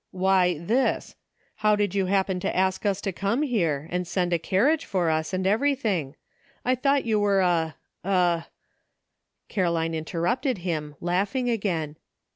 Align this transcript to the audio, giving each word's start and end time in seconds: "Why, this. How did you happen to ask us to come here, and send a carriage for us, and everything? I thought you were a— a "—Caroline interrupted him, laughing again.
"Why, 0.09 0.57
this. 0.57 1.15
How 1.57 1.75
did 1.75 1.93
you 1.93 2.07
happen 2.07 2.39
to 2.39 2.55
ask 2.57 2.87
us 2.87 3.01
to 3.01 3.11
come 3.11 3.43
here, 3.43 3.87
and 3.91 4.07
send 4.07 4.33
a 4.33 4.39
carriage 4.39 4.83
for 4.83 5.11
us, 5.11 5.31
and 5.31 5.45
everything? 5.45 6.15
I 6.65 6.73
thought 6.73 7.05
you 7.05 7.19
were 7.19 7.41
a— 7.41 7.75
a 8.03 8.45
"—Caroline 9.47 9.93
interrupted 9.93 10.57
him, 10.57 10.95
laughing 11.01 11.51
again. 11.51 11.97